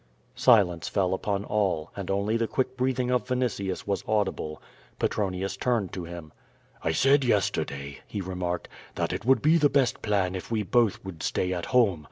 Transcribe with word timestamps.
Silence 0.33 0.87
fell 0.89 1.13
upon 1.13 1.45
all, 1.45 1.91
and 1.95 2.09
only 2.09 2.35
the 2.35 2.47
quick 2.47 2.75
breathing 2.75 3.11
of 3.11 3.25
JVini 3.25 3.67
tius 3.71 3.85
was 3.85 4.03
audible. 4.07 4.59
Petronius 4.97 5.55
turned 5.55 5.93
to 5.93 6.05
him: 6.05 6.33
"I 6.81 6.91
said 6.91 7.23
yesterday," 7.23 7.99
he 8.07 8.19
remarked, 8.19 8.67
"that 8.95 9.13
it 9.13 9.25
would 9.25 9.43
be 9.43 9.57
the 9.57 9.69
best 9.69 10.01
plan 10.01 10.33
if 10.33 10.49
we 10.49 10.63
both 10.63 11.05
would 11.05 11.21
stay 11.21 11.53
at 11.53 11.67
home. 11.67 11.99